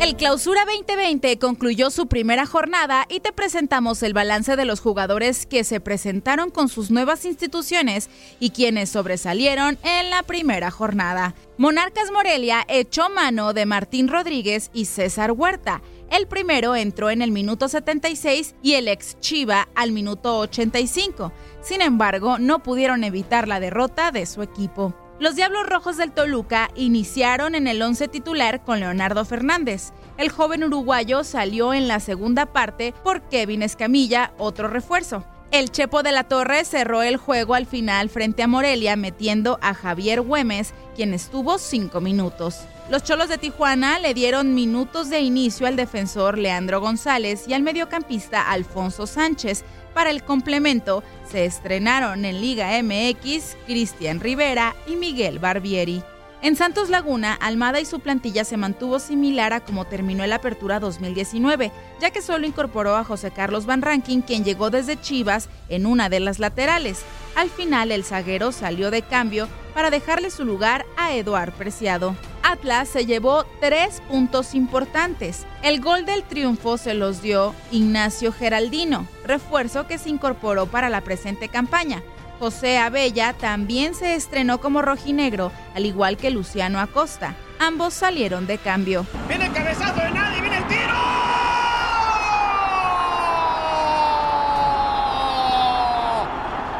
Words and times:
El 0.00 0.16
Clausura 0.16 0.64
2020 0.64 1.38
concluyó 1.38 1.90
su 1.90 2.06
primera 2.06 2.46
jornada 2.46 3.04
y 3.10 3.20
te 3.20 3.34
presentamos 3.34 4.02
el 4.02 4.14
balance 4.14 4.56
de 4.56 4.64
los 4.64 4.80
jugadores 4.80 5.44
que 5.44 5.62
se 5.62 5.78
presentaron 5.78 6.48
con 6.50 6.70
sus 6.70 6.90
nuevas 6.90 7.26
instituciones 7.26 8.08
y 8.40 8.48
quienes 8.50 8.88
sobresalieron 8.88 9.76
en 9.82 10.08
la 10.08 10.22
primera 10.22 10.70
jornada. 10.70 11.34
Monarcas 11.58 12.10
Morelia 12.10 12.64
echó 12.66 13.10
mano 13.10 13.52
de 13.52 13.66
Martín 13.66 14.08
Rodríguez 14.08 14.70
y 14.72 14.86
César 14.86 15.32
Huerta. 15.32 15.82
El 16.10 16.26
primero 16.26 16.74
entró 16.74 17.10
en 17.10 17.20
el 17.20 17.30
minuto 17.30 17.68
76 17.68 18.54
y 18.62 18.74
el 18.74 18.88
ex 18.88 19.20
Chiva 19.20 19.68
al 19.74 19.92
minuto 19.92 20.38
85. 20.38 21.30
Sin 21.62 21.82
embargo, 21.82 22.38
no 22.38 22.62
pudieron 22.62 23.04
evitar 23.04 23.46
la 23.46 23.60
derrota 23.60 24.12
de 24.12 24.24
su 24.24 24.42
equipo. 24.42 24.94
Los 25.20 25.36
Diablos 25.36 25.66
Rojos 25.66 25.98
del 25.98 26.12
Toluca 26.12 26.70
iniciaron 26.76 27.54
en 27.54 27.66
el 27.66 27.82
once 27.82 28.08
titular 28.08 28.64
con 28.64 28.80
Leonardo 28.80 29.26
Fernández. 29.26 29.92
El 30.16 30.30
joven 30.30 30.64
uruguayo 30.64 31.24
salió 31.24 31.74
en 31.74 31.88
la 31.88 32.00
segunda 32.00 32.46
parte 32.46 32.94
por 33.04 33.20
Kevin 33.28 33.60
Escamilla, 33.60 34.32
otro 34.38 34.68
refuerzo. 34.68 35.26
El 35.50 35.70
Chepo 35.70 36.02
de 36.02 36.12
la 36.12 36.24
Torre 36.24 36.64
cerró 36.64 37.02
el 37.02 37.18
juego 37.18 37.54
al 37.54 37.66
final 37.66 38.08
frente 38.08 38.42
a 38.42 38.46
Morelia 38.46 38.96
metiendo 38.96 39.58
a 39.60 39.74
Javier 39.74 40.22
Güemes, 40.22 40.72
quien 40.96 41.12
estuvo 41.12 41.58
cinco 41.58 42.00
minutos. 42.00 42.60
Los 42.88 43.04
Cholos 43.04 43.28
de 43.28 43.36
Tijuana 43.36 43.98
le 43.98 44.14
dieron 44.14 44.54
minutos 44.54 45.10
de 45.10 45.20
inicio 45.20 45.66
al 45.66 45.76
defensor 45.76 46.38
Leandro 46.38 46.80
González 46.80 47.44
y 47.46 47.52
al 47.52 47.62
mediocampista 47.62 48.50
Alfonso 48.50 49.06
Sánchez. 49.06 49.64
Para 49.94 50.10
el 50.10 50.22
complemento, 50.22 51.02
se 51.28 51.44
estrenaron 51.44 52.24
en 52.24 52.40
Liga 52.40 52.70
MX 52.82 53.56
Cristian 53.66 54.20
Rivera 54.20 54.74
y 54.86 54.96
Miguel 54.96 55.38
Barbieri. 55.38 56.02
En 56.42 56.56
Santos 56.56 56.88
Laguna, 56.88 57.34
Almada 57.34 57.80
y 57.80 57.84
su 57.84 58.00
plantilla 58.00 58.44
se 58.44 58.56
mantuvo 58.56 58.98
similar 58.98 59.52
a 59.52 59.60
como 59.60 59.84
terminó 59.84 60.24
el 60.24 60.32
Apertura 60.32 60.80
2019, 60.80 61.70
ya 62.00 62.10
que 62.10 62.22
solo 62.22 62.46
incorporó 62.46 62.96
a 62.96 63.04
José 63.04 63.30
Carlos 63.30 63.66
Van 63.66 63.82
Rankin, 63.82 64.22
quien 64.22 64.42
llegó 64.42 64.70
desde 64.70 64.98
Chivas 64.98 65.50
en 65.68 65.84
una 65.84 66.08
de 66.08 66.20
las 66.20 66.38
laterales. 66.38 67.02
Al 67.36 67.50
final, 67.50 67.92
el 67.92 68.04
zaguero 68.04 68.52
salió 68.52 68.90
de 68.90 69.02
cambio 69.02 69.48
para 69.74 69.90
dejarle 69.90 70.30
su 70.30 70.46
lugar 70.46 70.86
a 70.96 71.12
Eduard 71.14 71.52
Preciado. 71.52 72.16
Atlas 72.50 72.88
se 72.88 73.06
llevó 73.06 73.44
tres 73.60 74.02
puntos 74.08 74.54
importantes. 74.54 75.46
El 75.62 75.80
gol 75.80 76.04
del 76.04 76.22
triunfo 76.24 76.78
se 76.78 76.94
los 76.94 77.22
dio 77.22 77.54
Ignacio 77.70 78.32
Geraldino, 78.32 79.06
refuerzo 79.24 79.86
que 79.86 79.98
se 79.98 80.08
incorporó 80.10 80.66
para 80.66 80.88
la 80.88 81.00
presente 81.00 81.48
campaña. 81.48 82.02
José 82.38 82.78
Abella 82.78 83.34
también 83.34 83.94
se 83.94 84.14
estrenó 84.14 84.60
como 84.60 84.82
rojinegro, 84.82 85.52
al 85.74 85.86
igual 85.86 86.16
que 86.16 86.30
Luciano 86.30 86.80
Acosta. 86.80 87.34
Ambos 87.58 87.94
salieron 87.94 88.46
de 88.46 88.58
cambio 88.58 89.06
el 89.30 89.52
cabezazo 89.52 90.00
de 90.00 90.10
nadie, 90.10 90.40
viene 90.40 90.56
el 90.58 90.66
tiro. 90.66 90.94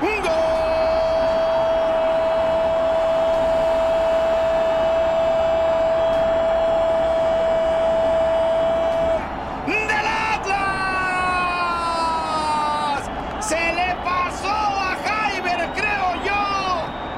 ¡Un 0.03 0.23
gol! 0.23 0.31
¡Del 9.67 10.07
Atlas! 11.71 13.11
¡Se 13.41 13.73
le 13.73 13.95
pasó 14.05 14.49
a 14.49 14.97
Jaiber, 15.05 15.71
creo 15.75 16.25
yo! 16.25 16.43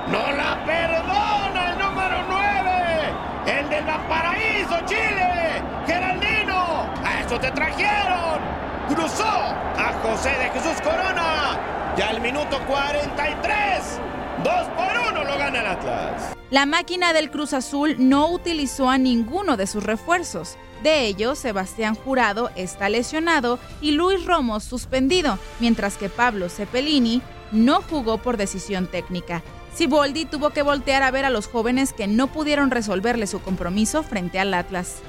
¡No 0.08 0.32
la 0.36 0.64
perdona 0.64 1.72
el 1.72 1.78
número 1.78 2.16
9! 2.28 3.58
¡El 3.58 3.68
del 3.68 3.84
Valparaíso, 3.84 4.76
Chile! 4.86 5.62
¡Geraldino! 5.86 6.86
¡A 7.04 7.21
te 7.38 7.50
trajeron! 7.50 8.40
Cruzó 8.88 9.24
a 9.24 9.92
José 10.02 10.30
de 10.30 10.50
Jesús 10.50 10.80
Corona. 10.82 11.94
Ya 11.96 12.08
al 12.08 12.20
minuto 12.20 12.58
43. 12.66 14.00
Dos 14.44 14.66
por 14.76 15.12
uno 15.12 15.24
lo 15.24 15.38
gana 15.38 15.60
el 15.60 15.66
Atlas. 15.66 16.34
La 16.50 16.66
máquina 16.66 17.12
del 17.12 17.30
Cruz 17.30 17.52
Azul 17.54 17.96
no 17.98 18.28
utilizó 18.28 18.90
a 18.90 18.98
ninguno 18.98 19.56
de 19.56 19.66
sus 19.66 19.82
refuerzos. 19.82 20.56
De 20.82 21.06
ellos, 21.06 21.38
Sebastián 21.38 21.94
Jurado 21.94 22.50
está 22.56 22.88
lesionado 22.88 23.58
y 23.80 23.92
Luis 23.92 24.26
Romo 24.26 24.58
suspendido, 24.60 25.38
mientras 25.60 25.96
que 25.96 26.08
Pablo 26.08 26.48
Cepelini 26.48 27.22
no 27.52 27.82
jugó 27.82 28.18
por 28.18 28.36
decisión 28.36 28.86
técnica. 28.88 29.42
Siboldi 29.74 30.26
tuvo 30.26 30.50
que 30.50 30.62
voltear 30.62 31.02
a 31.02 31.10
ver 31.10 31.24
a 31.24 31.30
los 31.30 31.46
jóvenes 31.46 31.92
que 31.92 32.06
no 32.06 32.26
pudieron 32.26 32.70
resolverle 32.70 33.26
su 33.26 33.40
compromiso 33.40 34.02
frente 34.02 34.38
al 34.38 34.52
Atlas. 34.52 35.02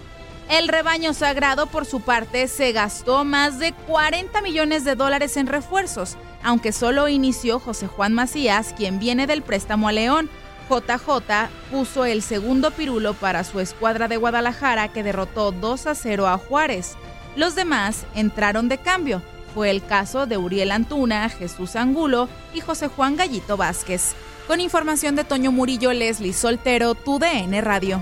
El 0.50 0.68
rebaño 0.68 1.14
sagrado, 1.14 1.68
por 1.68 1.86
su 1.86 2.02
parte, 2.02 2.48
se 2.48 2.72
gastó 2.74 3.24
más 3.24 3.60
de 3.60 3.74
40 3.74 4.42
millones 4.42 4.84
de 4.84 4.96
dólares 4.96 5.38
en 5.38 5.48
refuerzos, 5.48 6.18
aunque 6.44 6.72
solo 6.72 7.08
inició 7.08 7.60
José 7.60 7.88
Juan 7.88 8.14
Macías, 8.14 8.74
quien 8.76 9.00
viene 9.00 9.26
del 9.26 9.42
préstamo 9.42 9.88
a 9.88 9.92
León. 9.92 10.30
JJ 10.70 11.50
puso 11.72 12.06
el 12.06 12.22
segundo 12.22 12.72
pirulo 12.72 13.14
para 13.14 13.44
su 13.44 13.60
escuadra 13.60 14.08
de 14.08 14.18
Guadalajara 14.18 14.88
que 14.90 15.04
derrotó 15.04 15.52
2 15.52 15.88
a 15.88 15.96
0 15.96 16.28
a 16.28 16.38
Juárez. 16.38 16.96
Los 17.36 17.56
demás 17.56 18.06
entraron 18.16 18.70
de 18.70 18.78
cambio. 18.78 19.22
Fue 19.54 19.70
el 19.70 19.86
caso 19.86 20.26
de 20.26 20.38
Uriel 20.38 20.72
Antuna, 20.72 21.30
Jesús 21.30 21.76
Angulo 21.76 22.28
y 22.54 22.62
José 22.62 22.88
Juan 22.88 23.16
Gallito 23.16 23.58
Vázquez. 23.58 24.16
Con 24.48 24.60
información 24.60 25.16
de 25.16 25.24
Toño 25.24 25.52
Murillo, 25.52 25.94
Leslie 25.94 26.34
Soltero, 26.34 26.96
tu 26.96 27.20
DN 27.20 27.62
Radio. 27.62 28.02